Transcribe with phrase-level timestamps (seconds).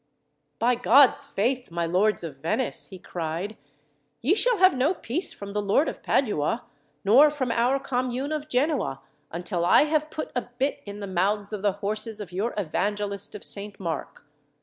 [0.57, 3.55] "By God's faith, my lords of Venice," he cried,
[4.23, 6.65] "ye shall have no peace from the Lord of Padua,
[7.05, 11.53] nor from our commune of Genoa, until I have put a bit in the mouths
[11.53, 14.25] of the horses of your evangelist of Saint Mark.